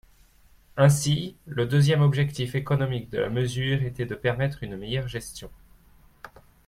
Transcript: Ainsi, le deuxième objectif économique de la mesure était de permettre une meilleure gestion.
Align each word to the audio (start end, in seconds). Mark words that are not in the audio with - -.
Ainsi, 0.77 1.37
le 1.45 1.67
deuxième 1.67 2.01
objectif 2.01 2.55
économique 2.55 3.11
de 3.11 3.19
la 3.19 3.29
mesure 3.29 3.83
était 3.83 4.07
de 4.07 4.15
permettre 4.15 4.63
une 4.63 4.75
meilleure 4.75 5.07
gestion. 5.07 5.51